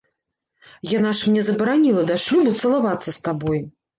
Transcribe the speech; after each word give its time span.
Яна 0.97 1.11
ж 1.19 1.33
мне 1.33 1.43
забараніла 1.49 2.03
да 2.11 2.17
шлюбу 2.25 2.53
цалавацца 2.65 3.09
з 3.19 3.21
табой. 3.29 3.63